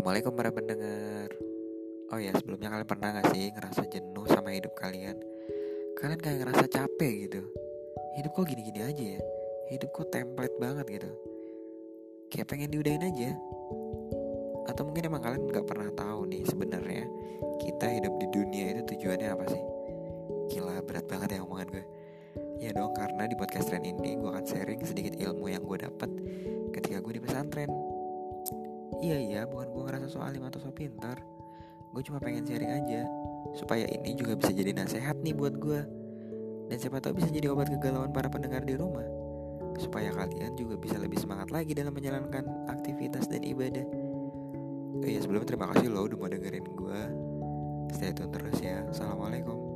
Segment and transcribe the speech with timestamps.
[0.00, 1.28] Assalamualaikum para pendengar.
[2.08, 5.12] Oh ya sebelumnya kalian pernah gak sih ngerasa jenuh sama hidup kalian?
[5.92, 7.44] Kalian kayak ngerasa capek gitu.
[8.16, 9.20] Hidup kok gini-gini aja ya?
[9.68, 11.10] Hidup kok template banget gitu.
[12.32, 13.36] Kayak pengen diudahin aja.
[14.72, 17.04] Atau mungkin emang kalian gak pernah tahu nih sebenarnya
[17.60, 19.62] Kita hidup di dunia itu tujuannya apa sih?
[20.48, 21.84] Gila berat banget ya omongan gue.
[22.56, 26.08] Ya dong karena di podcast tren ini gue akan sharing sedikit ilmu yang gue dapet
[26.72, 27.89] ketika gue di pesantren
[29.00, 31.20] Iya iya bukan gue ngerasa so alim atau so pintar
[31.90, 33.08] Gue cuma pengen sharing aja
[33.56, 35.80] Supaya ini juga bisa jadi nasihat nih buat gue
[36.68, 39.04] Dan siapa tahu bisa jadi obat kegalauan para pendengar di rumah
[39.80, 43.86] Supaya kalian juga bisa lebih semangat lagi dalam menjalankan aktivitas dan ibadah.
[45.00, 47.00] Oh iya sebelumnya terima kasih loh udah mau dengerin gue
[47.96, 48.84] Stay tune terus ya.
[48.92, 49.69] Assalamualaikum